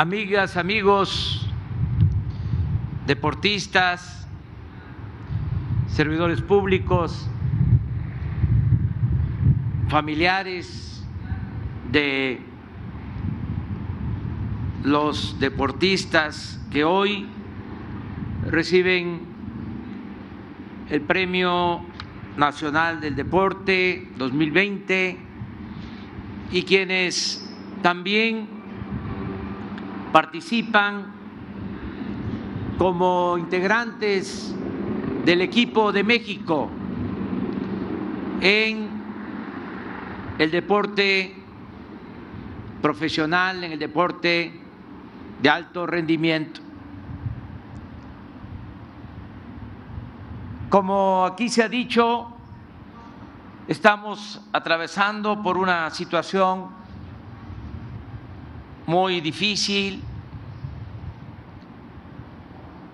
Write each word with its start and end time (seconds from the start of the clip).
amigas, 0.00 0.56
amigos, 0.56 1.46
deportistas, 3.06 4.26
servidores 5.88 6.40
públicos, 6.40 7.28
familiares 9.90 11.04
de 11.92 12.40
los 14.84 15.38
deportistas 15.38 16.58
que 16.70 16.82
hoy 16.82 17.26
reciben 18.46 19.20
el 20.88 21.02
Premio 21.02 21.82
Nacional 22.38 23.02
del 23.02 23.16
Deporte 23.16 24.08
2020 24.16 25.18
y 26.52 26.62
quienes 26.62 27.54
también 27.82 28.59
participan 30.12 31.06
como 32.78 33.36
integrantes 33.38 34.54
del 35.24 35.42
equipo 35.42 35.92
de 35.92 36.02
México 36.02 36.70
en 38.40 38.88
el 40.38 40.50
deporte 40.50 41.36
profesional, 42.80 43.62
en 43.62 43.72
el 43.72 43.78
deporte 43.78 44.58
de 45.42 45.48
alto 45.50 45.86
rendimiento. 45.86 46.60
Como 50.70 51.26
aquí 51.26 51.48
se 51.48 51.62
ha 51.62 51.68
dicho, 51.68 52.28
estamos 53.68 54.40
atravesando 54.52 55.42
por 55.42 55.58
una 55.58 55.90
situación 55.90 56.79
muy 58.90 59.20
difícil, 59.20 60.02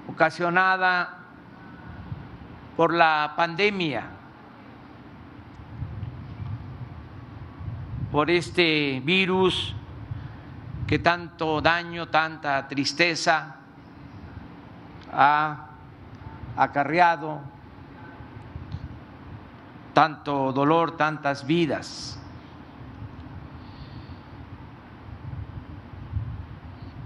ocasionada 0.06 1.20
por 2.76 2.92
la 2.92 3.32
pandemia, 3.34 4.04
por 8.12 8.30
este 8.30 9.00
virus 9.06 9.74
que 10.86 10.98
tanto 10.98 11.62
daño, 11.62 12.08
tanta 12.08 12.68
tristeza 12.68 13.56
ha 15.10 15.66
acarreado, 16.58 17.40
tanto 19.94 20.52
dolor, 20.52 20.98
tantas 20.98 21.46
vidas. 21.46 22.20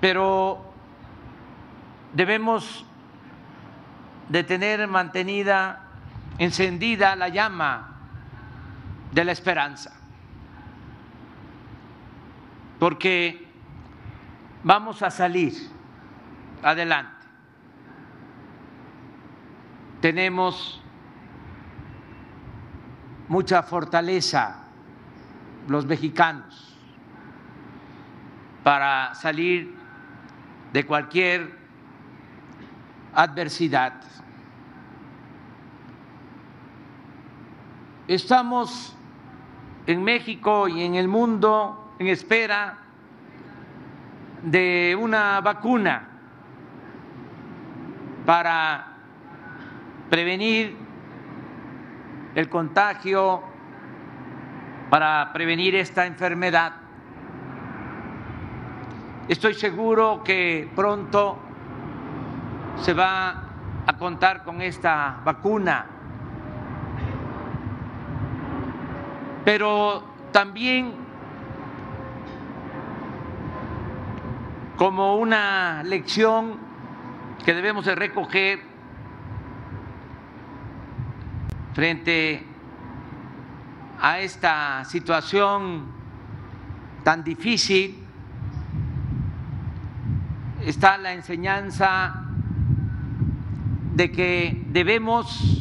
Pero 0.00 0.72
debemos 2.12 2.84
de 4.28 4.44
tener 4.44 4.86
mantenida, 4.86 5.82
encendida 6.38 7.16
la 7.16 7.28
llama 7.28 7.96
de 9.12 9.24
la 9.24 9.32
esperanza, 9.32 9.92
porque 12.78 13.48
vamos 14.62 15.02
a 15.02 15.10
salir 15.10 15.52
adelante. 16.62 17.26
Tenemos 20.00 20.80
mucha 23.28 23.62
fortaleza 23.62 24.64
los 25.68 25.84
mexicanos 25.86 26.74
para 28.62 29.14
salir 29.14 29.79
de 30.72 30.86
cualquier 30.86 31.52
adversidad. 33.14 33.94
Estamos 38.06 38.96
en 39.86 40.02
México 40.02 40.68
y 40.68 40.82
en 40.82 40.94
el 40.94 41.08
mundo 41.08 41.94
en 41.98 42.08
espera 42.08 42.78
de 44.42 44.96
una 44.98 45.40
vacuna 45.40 46.08
para 48.24 48.86
prevenir 50.08 50.76
el 52.34 52.48
contagio, 52.48 53.42
para 54.88 55.30
prevenir 55.32 55.74
esta 55.74 56.06
enfermedad. 56.06 56.72
Estoy 59.30 59.54
seguro 59.54 60.22
que 60.24 60.68
pronto 60.74 61.38
se 62.82 62.92
va 62.92 63.44
a 63.86 63.96
contar 63.96 64.42
con 64.42 64.60
esta 64.60 65.20
vacuna, 65.24 65.86
pero 69.44 70.02
también 70.32 70.92
como 74.76 75.14
una 75.18 75.84
lección 75.84 76.58
que 77.44 77.54
debemos 77.54 77.84
de 77.84 77.94
recoger 77.94 78.58
frente 81.72 82.44
a 84.00 84.18
esta 84.18 84.84
situación 84.86 85.84
tan 87.04 87.22
difícil 87.22 87.99
está 90.64 90.98
la 90.98 91.12
enseñanza 91.12 92.24
de 93.94 94.10
que 94.12 94.66
debemos 94.68 95.60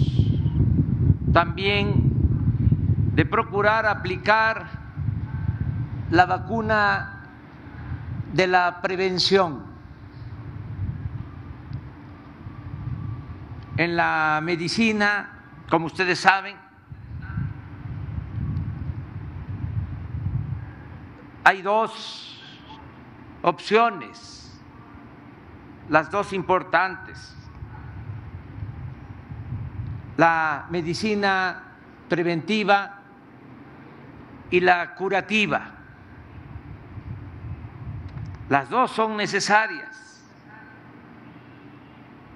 también 1.34 2.10
de 3.16 3.26
procurar 3.26 3.86
aplicar 3.86 4.68
la 6.12 6.26
vacuna 6.26 7.24
de 8.34 8.48
la 8.48 8.82
prevención. 8.82 9.64
En 13.78 13.96
la 13.96 14.40
medicina, 14.44 15.30
como 15.70 15.86
ustedes 15.86 16.20
saben, 16.20 16.56
hay 21.44 21.62
dos 21.62 22.42
opciones, 23.42 24.39
las 25.90 26.12
dos 26.12 26.34
importantes. 26.34 27.36
La 30.18 30.66
medicina 30.70 31.64
preventiva 32.08 33.00
y 34.52 34.60
la 34.60 34.96
curativa. 34.96 35.72
Las 38.50 38.70
dos 38.70 38.92
son 38.92 39.16
necesarias, 39.16 40.26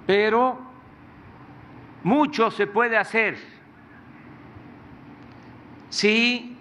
pero 0.05 0.59
mucho 2.03 2.51
se 2.51 2.67
puede 2.67 2.97
hacer 2.97 3.37
si 5.89 6.57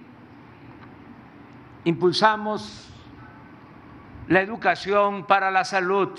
impulsamos 1.84 2.91
la 4.28 4.41
educación 4.41 5.26
para 5.26 5.50
la 5.50 5.64
salud, 5.64 6.19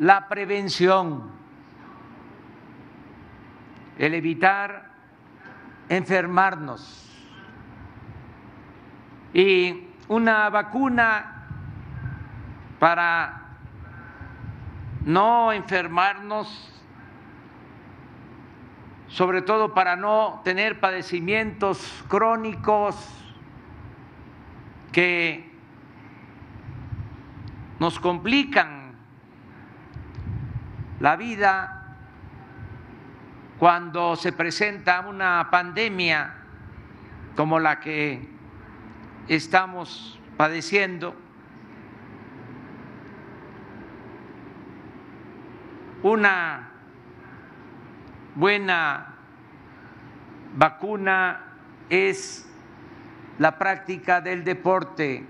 la 0.00 0.28
prevención, 0.28 1.30
el 3.98 4.14
evitar 4.14 4.90
enfermarnos. 5.88 7.00
Y 9.32 9.88
una 10.08 10.48
vacuna 10.50 11.46
para 12.78 13.56
no 15.04 15.52
enfermarnos, 15.52 16.70
sobre 19.08 19.42
todo 19.42 19.74
para 19.74 19.96
no 19.96 20.40
tener 20.44 20.80
padecimientos 20.80 22.04
crónicos 22.08 22.96
que 24.92 25.52
nos 27.78 27.98
complican 27.98 28.83
la 31.04 31.16
vida 31.16 31.82
cuando 33.58 34.16
se 34.16 34.32
presenta 34.32 35.00
una 35.00 35.48
pandemia 35.50 36.32
como 37.36 37.60
la 37.60 37.78
que 37.78 38.26
estamos 39.28 40.18
padeciendo 40.38 41.14
una 46.02 46.70
buena 48.34 49.14
vacuna 50.56 51.40
es 51.90 52.50
la 53.38 53.58
práctica 53.58 54.22
del 54.22 54.42
deporte, 54.42 55.22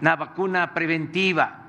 una 0.00 0.16
vacuna 0.16 0.72
preventiva, 0.72 1.65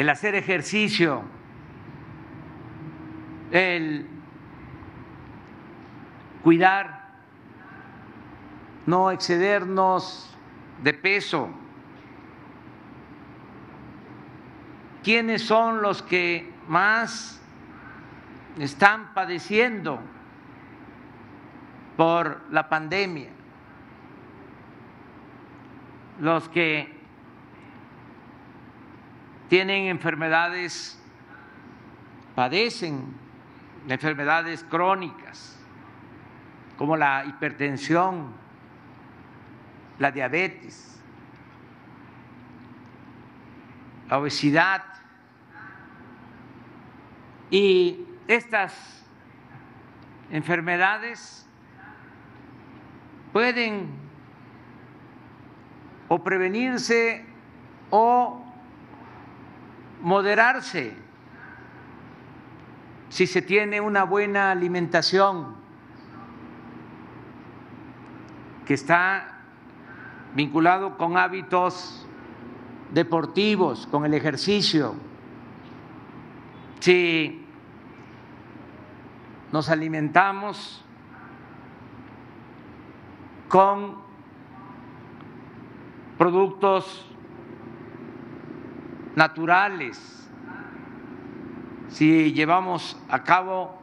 el 0.00 0.08
hacer 0.08 0.34
ejercicio, 0.34 1.20
el 3.50 4.08
cuidar, 6.42 7.10
no 8.86 9.10
excedernos 9.10 10.34
de 10.82 10.94
peso. 10.94 11.50
¿Quiénes 15.04 15.42
son 15.42 15.82
los 15.82 16.00
que 16.00 16.50
más 16.66 17.42
están 18.58 19.12
padeciendo 19.12 20.00
por 21.98 22.40
la 22.50 22.70
pandemia? 22.70 23.28
Los 26.20 26.48
que 26.48 26.99
tienen 29.50 29.88
enfermedades, 29.88 30.96
padecen 32.36 33.02
enfermedades 33.88 34.64
crónicas 34.70 35.58
como 36.78 36.96
la 36.96 37.24
hipertensión, 37.26 38.32
la 39.98 40.12
diabetes, 40.12 41.02
la 44.08 44.18
obesidad, 44.20 44.84
y 47.50 48.06
estas 48.28 49.04
enfermedades 50.30 51.44
pueden 53.32 53.88
o 56.06 56.22
prevenirse 56.22 57.24
o 57.90 58.49
moderarse. 60.02 60.96
Si 63.08 63.26
se 63.26 63.42
tiene 63.42 63.80
una 63.80 64.04
buena 64.04 64.50
alimentación 64.50 65.54
que 68.66 68.74
está 68.74 69.40
vinculado 70.34 70.96
con 70.96 71.16
hábitos 71.16 72.06
deportivos, 72.92 73.86
con 73.88 74.04
el 74.04 74.14
ejercicio, 74.14 74.94
si 76.78 77.44
nos 79.52 79.68
alimentamos 79.68 80.84
con 83.48 83.96
productos 86.16 87.09
naturales, 89.16 90.28
si 91.88 92.32
llevamos 92.32 92.96
a 93.08 93.22
cabo 93.22 93.78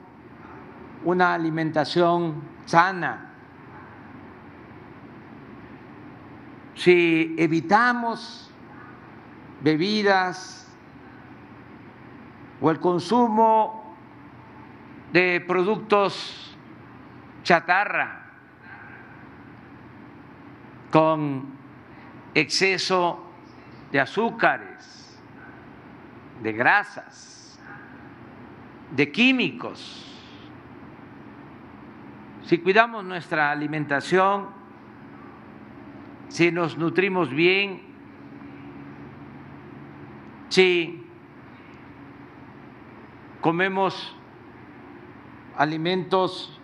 una 1.03 1.33
alimentación 1.33 2.41
sana, 2.65 3.31
si 6.75 7.35
evitamos 7.37 8.51
bebidas 9.61 10.67
o 12.61 12.71
el 12.71 12.79
consumo 12.79 13.95
de 15.11 15.43
productos 15.47 16.55
chatarra 17.43 18.25
con 20.91 21.45
exceso 22.33 23.23
de 23.91 23.99
azúcares, 23.99 24.96
de 26.41 26.53
grasas, 26.53 27.59
de 28.95 29.11
químicos. 29.11 30.03
Si 32.45 32.59
cuidamos 32.59 33.03
nuestra 33.03 33.51
alimentación, 33.51 34.47
si 36.29 36.51
nos 36.51 36.77
nutrimos 36.77 37.29
bien, 37.29 37.81
si 40.49 41.03
comemos 43.41 44.15
alimentos 45.57 46.59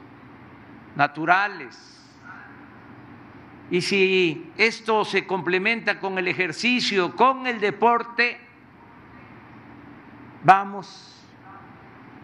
naturales. 0.95 1.89
Y 3.71 3.81
si 3.81 4.51
esto 4.57 5.03
se 5.05 5.25
complementa 5.25 5.99
con 5.99 6.17
el 6.17 6.27
ejercicio, 6.27 7.15
con 7.15 7.47
el 7.47 7.59
deporte, 7.59 8.39
vamos 10.43 11.25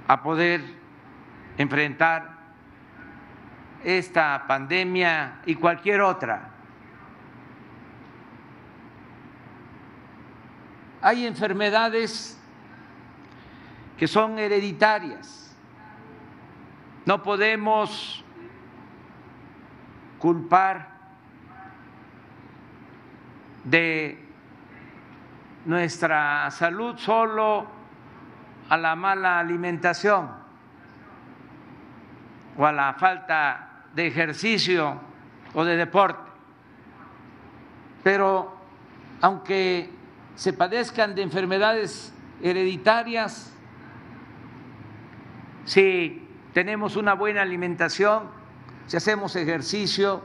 a 0.07 0.21
poder 0.21 0.61
enfrentar 1.57 2.37
esta 3.83 4.43
pandemia 4.47 5.39
y 5.45 5.55
cualquier 5.55 6.01
otra. 6.01 6.49
Hay 11.01 11.25
enfermedades 11.25 12.37
que 13.97 14.07
son 14.07 14.37
hereditarias. 14.37 15.55
No 17.05 17.23
podemos 17.23 18.23
culpar 20.19 20.89
de 23.63 24.25
nuestra 25.65 26.51
salud 26.51 26.97
solo 26.97 27.78
a 28.69 28.77
la 28.77 28.95
mala 28.95 29.39
alimentación 29.39 30.29
o 32.57 32.65
a 32.65 32.71
la 32.71 32.93
falta 32.93 33.85
de 33.93 34.07
ejercicio 34.07 34.99
o 35.53 35.65
de 35.65 35.75
deporte. 35.75 36.29
Pero 38.03 38.53
aunque 39.21 39.89
se 40.35 40.53
padezcan 40.53 41.15
de 41.15 41.23
enfermedades 41.23 42.13
hereditarias, 42.41 43.53
si 45.65 46.27
tenemos 46.53 46.95
una 46.95 47.13
buena 47.13 47.41
alimentación, 47.41 48.29
si 48.87 48.97
hacemos 48.97 49.35
ejercicio, 49.35 50.23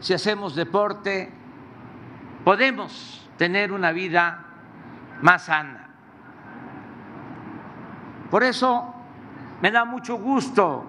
si 0.00 0.14
hacemos 0.14 0.54
deporte, 0.54 1.30
podemos 2.44 3.28
tener 3.36 3.72
una 3.72 3.92
vida 3.92 4.44
más 5.22 5.46
sana. 5.46 5.87
Por 8.30 8.42
eso 8.42 8.94
me 9.62 9.70
da 9.70 9.84
mucho 9.84 10.16
gusto 10.16 10.84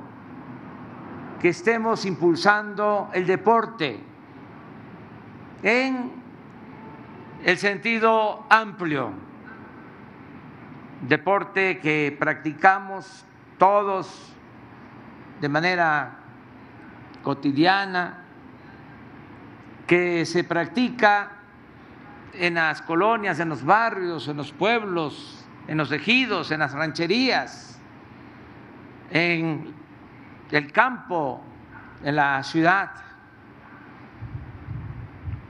que 1.39 1.49
estemos 1.49 2.05
impulsando 2.05 3.09
el 3.13 3.25
deporte 3.25 3.99
en 5.63 6.11
el 7.43 7.57
sentido 7.57 8.45
amplio, 8.49 9.11
deporte 11.07 11.79
que 11.79 12.15
practicamos 12.19 13.25
todos 13.57 14.33
de 15.39 15.47
manera 15.47 16.17
cotidiana, 17.23 18.25
que 19.87 20.25
se 20.25 20.43
practica 20.43 21.31
en 22.33 22.55
las 22.55 22.81
colonias, 22.81 23.39
en 23.39 23.49
los 23.49 23.63
barrios, 23.63 24.27
en 24.27 24.37
los 24.37 24.51
pueblos, 24.51 25.45
en 25.69 25.77
los 25.77 25.91
ejidos, 25.91 26.49
en 26.49 26.61
las 26.61 26.73
rancherías, 26.73 27.79
en 29.11 29.71
el 30.49 30.71
campo, 30.71 31.43
en 32.03 32.15
la 32.15 32.41
ciudad. 32.41 32.89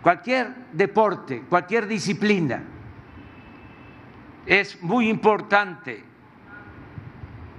Cualquier 0.01 0.53
deporte, 0.73 1.43
cualquier 1.47 1.87
disciplina 1.87 2.61
es 4.45 4.83
muy 4.83 5.07
importante 5.07 6.03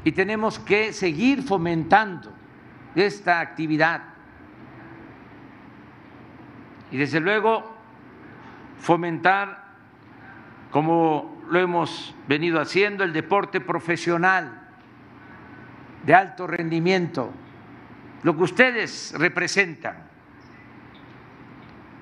y 0.04 0.12
tenemos 0.12 0.58
que 0.58 0.92
seguir 0.92 1.42
fomentando 1.42 2.30
esta 2.94 3.40
actividad. 3.40 4.02
Y 6.90 6.98
desde 6.98 7.20
luego 7.20 7.74
fomentar, 8.78 9.64
como 10.70 11.29
lo 11.50 11.58
hemos 11.58 12.14
venido 12.28 12.60
haciendo, 12.60 13.04
el 13.04 13.12
deporte 13.12 13.60
profesional 13.60 14.68
de 16.04 16.14
alto 16.14 16.46
rendimiento, 16.46 17.32
lo 18.22 18.36
que 18.36 18.42
ustedes 18.44 19.12
representan. 19.18 19.96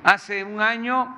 Hace 0.04 0.44
un 0.44 0.60
año 0.60 1.16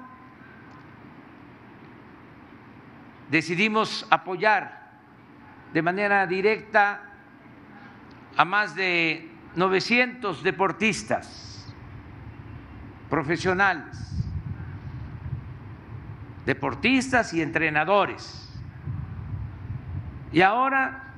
decidimos 3.31 4.07
apoyar 4.11 4.81
de 5.73 5.83
manera 5.83 6.27
directa 6.27 7.03
a 8.37 8.45
más 8.45 8.75
de 8.75 9.31
900 9.57 10.43
deportistas 10.43 11.73
profesionales, 13.09 14.20
deportistas 16.47 17.33
y 17.35 17.43
entrenadores. 17.43 18.49
Y 20.33 20.43
ahora 20.43 21.15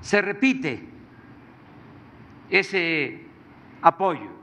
se 0.00 0.22
repite 0.22 0.88
ese 2.50 3.26
apoyo. 3.82 4.38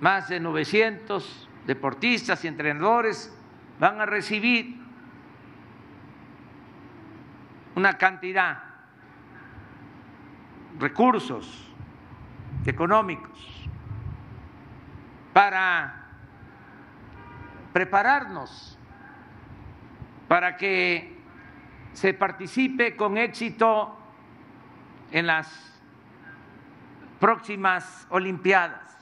Más 0.00 0.28
de 0.28 0.40
900 0.40 1.48
deportistas 1.66 2.44
y 2.44 2.48
entrenadores 2.48 3.36
van 3.78 4.00
a 4.00 4.06
recibir 4.06 4.80
una 7.74 7.96
cantidad, 7.96 8.62
recursos 10.78 11.70
económicos 12.66 13.68
para 15.32 15.99
prepararnos 17.72 18.78
para 20.28 20.56
que 20.56 21.18
se 21.92 22.14
participe 22.14 22.96
con 22.96 23.18
éxito 23.18 23.96
en 25.10 25.26
las 25.26 25.70
próximas 27.18 28.06
Olimpiadas. 28.10 28.96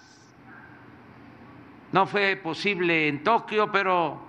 No 1.92 2.06
fue 2.06 2.36
posible 2.36 3.08
en 3.08 3.22
Tokio, 3.22 3.70
pero 3.70 4.20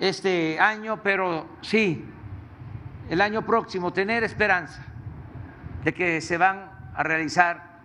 este 0.00 0.58
año, 0.58 1.00
pero 1.02 1.46
sí, 1.60 2.04
el 3.08 3.20
año 3.20 3.42
próximo, 3.42 3.92
tener 3.92 4.24
esperanza 4.24 4.84
de 5.84 5.94
que 5.94 6.20
se 6.20 6.38
van 6.38 6.70
a 6.94 7.02
realizar 7.02 7.80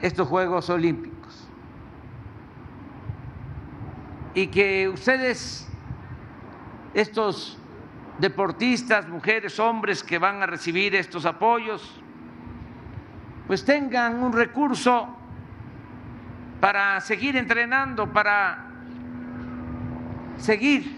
estos 0.00 0.28
Juegos 0.28 0.68
Olímpicos. 0.68 1.15
Y 4.36 4.48
que 4.48 4.86
ustedes, 4.86 5.66
estos 6.92 7.58
deportistas, 8.18 9.08
mujeres, 9.08 9.58
hombres 9.58 10.04
que 10.04 10.18
van 10.18 10.42
a 10.42 10.46
recibir 10.46 10.94
estos 10.94 11.24
apoyos, 11.24 12.02
pues 13.46 13.64
tengan 13.64 14.22
un 14.22 14.34
recurso 14.34 15.08
para 16.60 17.00
seguir 17.00 17.34
entrenando, 17.34 18.12
para 18.12 18.66
seguir 20.36 20.94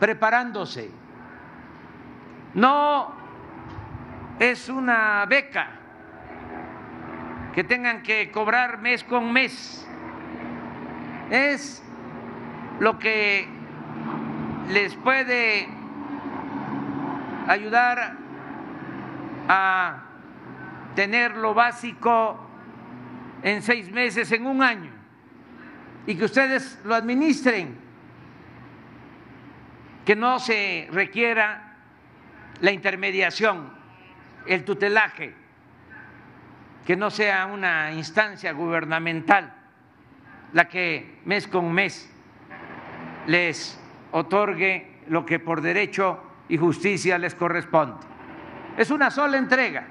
preparándose. 0.00 0.90
No 2.54 3.14
es 4.40 4.68
una 4.68 5.24
beca 5.26 5.68
que 7.54 7.62
tengan 7.62 8.02
que 8.02 8.32
cobrar 8.32 8.78
mes 8.78 9.04
con 9.04 9.32
mes. 9.32 9.86
Es 11.30 11.80
lo 12.80 12.98
que 12.98 13.46
les 14.68 14.94
puede 14.96 15.68
ayudar 17.46 18.16
a 19.48 20.02
tener 20.96 21.36
lo 21.36 21.54
básico 21.54 22.38
en 23.42 23.62
seis 23.62 23.90
meses, 23.92 24.32
en 24.32 24.44
un 24.44 24.60
año, 24.60 24.90
y 26.06 26.16
que 26.16 26.24
ustedes 26.24 26.80
lo 26.84 26.96
administren, 26.96 27.76
que 30.04 30.16
no 30.16 30.40
se 30.40 30.88
requiera 30.90 31.76
la 32.60 32.72
intermediación, 32.72 33.70
el 34.46 34.64
tutelaje, 34.64 35.34
que 36.84 36.96
no 36.96 37.10
sea 37.10 37.46
una 37.46 37.92
instancia 37.92 38.52
gubernamental 38.52 39.59
la 40.52 40.68
que 40.68 41.20
mes 41.24 41.46
con 41.46 41.72
mes 41.72 42.10
les 43.26 43.80
otorgue 44.12 45.00
lo 45.08 45.24
que 45.24 45.38
por 45.38 45.60
derecho 45.60 46.20
y 46.48 46.56
justicia 46.56 47.18
les 47.18 47.34
corresponde 47.34 48.10
es 48.76 48.90
una 48.90 49.10
sola 49.10 49.36
entrega, 49.36 49.84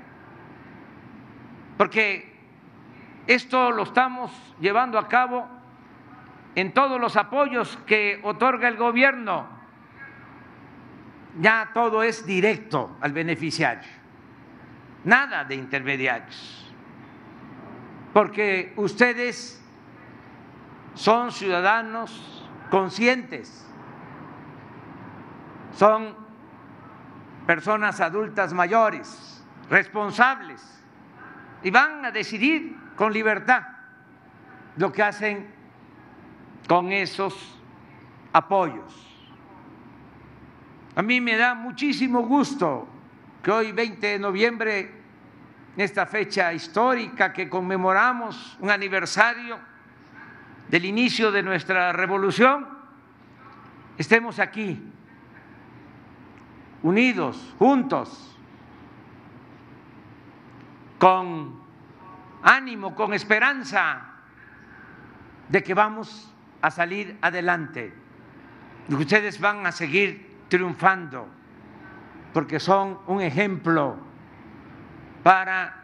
porque 1.78 2.34
esto 3.28 3.72
lo 3.72 3.84
estamos 3.84 4.32
llevando 4.60 4.98
a 4.98 5.08
cabo 5.08 5.48
en 6.56 6.74
todos 6.74 7.00
los 7.00 7.16
apoyos 7.16 7.78
que 7.86 8.20
otorga 8.24 8.68
el 8.68 8.78
gobierno. 8.78 9.48
Ya 11.40 11.70
todo 11.74 12.02
es 12.02 12.26
directo 12.26 12.98
al 13.02 13.14
beneficiario, 13.14 13.88
nada 15.04 15.44
de 15.44 15.56
intermediarios, 15.56 16.74
porque 18.14 18.74
ustedes 18.76 19.64
son 21.00 21.32
ciudadanos 21.32 22.12
conscientes, 22.70 23.66
son 25.74 26.14
personas 27.48 28.02
adultas 28.02 28.52
mayores, 28.52 29.42
responsables, 29.70 30.62
y 31.64 31.72
van 31.72 32.04
a 32.04 32.12
decidir 32.12 32.76
con 32.98 33.14
libertad 33.14 33.64
lo 34.76 34.92
que 34.92 35.02
hacen 35.02 35.50
con 36.68 36.92
esos 36.92 37.34
apoyos. 38.34 39.08
A 40.96 41.02
mí 41.02 41.22
me 41.22 41.38
da 41.38 41.54
muchísimo 41.54 42.24
gusto 42.24 42.90
que 43.42 43.52
hoy, 43.52 43.72
20 43.72 44.06
de 44.06 44.20
noviembre, 44.20 44.92
esta 45.78 46.06
fecha 46.06 46.52
histórica 46.52 47.32
que 47.32 47.48
conmemoramos 47.48 48.58
un 48.60 48.70
aniversario 48.70 49.69
del 50.70 50.86
inicio 50.86 51.32
de 51.32 51.44
nuestra 51.44 51.92
revolución, 51.92 52.68
estemos 53.98 54.40
aquí 54.40 54.82
unidos, 56.84 57.56
juntos, 57.58 58.38
con 61.00 61.60
ánimo, 62.44 62.94
con 62.94 63.14
esperanza 63.14 64.14
de 65.48 65.64
que 65.64 65.74
vamos 65.74 66.34
a 66.62 66.70
salir 66.70 67.18
adelante, 67.22 67.94
de 68.88 68.96
que 68.96 69.02
ustedes 69.02 69.40
van 69.40 69.66
a 69.66 69.72
seguir 69.72 70.38
triunfando, 70.50 71.28
porque 72.34 72.60
son 72.60 73.00
un 73.08 73.22
ejemplo 73.22 73.98
para 75.24 75.76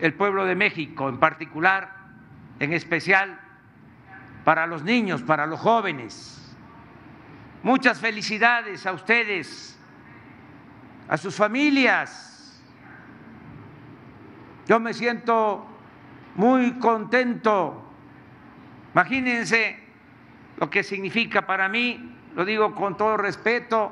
el 0.00 0.14
pueblo 0.14 0.44
de 0.44 0.54
México, 0.54 1.08
en 1.08 1.18
particular, 1.18 2.05
en 2.60 2.72
especial 2.72 3.40
para 4.44 4.66
los 4.66 4.82
niños, 4.82 5.22
para 5.22 5.46
los 5.46 5.60
jóvenes 5.60 6.36
Muchas 7.66 7.98
felicidades 7.98 8.86
a 8.86 8.92
ustedes, 8.92 9.76
a 11.08 11.16
sus 11.16 11.34
familias. 11.34 12.62
Yo 14.68 14.78
me 14.78 14.94
siento 14.94 15.66
muy 16.36 16.78
contento. 16.78 17.90
Imagínense 18.94 19.80
lo 20.58 20.70
que 20.70 20.84
significa 20.84 21.44
para 21.44 21.68
mí, 21.68 22.16
lo 22.36 22.44
digo 22.44 22.72
con 22.72 22.96
todo 22.96 23.16
respeto, 23.16 23.90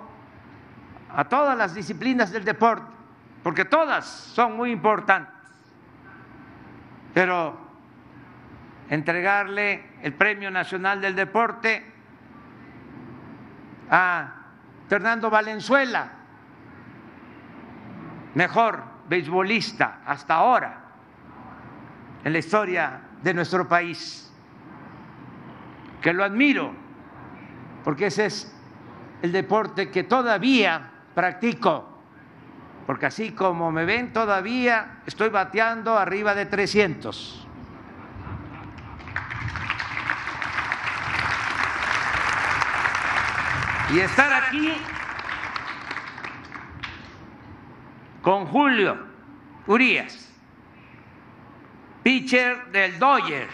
a 1.12 1.24
todas 1.24 1.58
las 1.58 1.74
disciplinas 1.74 2.30
del 2.30 2.44
deporte, 2.44 2.94
porque 3.42 3.64
todas 3.64 4.06
son 4.06 4.56
muy 4.56 4.70
importantes. 4.70 5.34
Pero 7.12 7.58
entregarle 8.88 9.84
el 10.02 10.12
Premio 10.14 10.50
Nacional 10.50 11.00
del 11.00 11.14
Deporte 11.14 11.84
a 13.90 14.34
Fernando 14.88 15.30
Valenzuela, 15.30 16.10
mejor 18.34 18.82
beisbolista 19.08 20.00
hasta 20.06 20.34
ahora 20.34 20.80
en 22.24 22.32
la 22.32 22.38
historia 22.38 23.00
de 23.22 23.34
nuestro 23.34 23.68
país, 23.68 24.32
que 26.00 26.12
lo 26.12 26.24
admiro, 26.24 26.72
porque 27.82 28.06
ese 28.06 28.26
es 28.26 28.54
el 29.22 29.32
deporte 29.32 29.90
que 29.90 30.04
todavía 30.04 30.90
practico, 31.14 31.98
porque 32.86 33.06
así 33.06 33.32
como 33.32 33.70
me 33.70 33.84
ven, 33.84 34.12
todavía 34.12 34.98
estoy 35.06 35.30
bateando 35.30 35.98
arriba 35.98 36.34
de 36.34 36.46
300. 36.46 37.43
Y 43.90 44.00
estar 44.00 44.32
aquí 44.32 44.72
con 48.22 48.46
Julio 48.46 49.06
Urias, 49.66 50.32
pitcher 52.02 52.70
del 52.70 52.98
Dodger. 52.98 53.48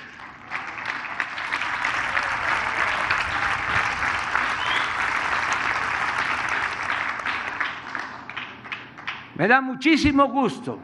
Me 9.34 9.48
da 9.48 9.60
muchísimo 9.60 10.26
gusto 10.28 10.78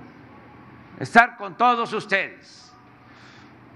estar 0.98 1.36
con 1.36 1.56
todos 1.56 1.92
ustedes. 1.92 2.72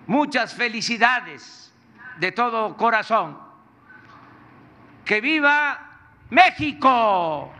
Muchas 0.06 0.54
felicidades 0.54 1.72
de 2.18 2.32
todo 2.32 2.76
corazón. 2.76 3.49
Que 5.10 5.20
viva 5.20 5.76
México. 6.30 7.50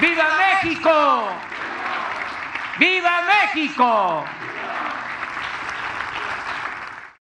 ¡Viva 0.00 0.26
México! 0.38 1.28
¡Viva 2.78 3.22
México! 3.22 4.24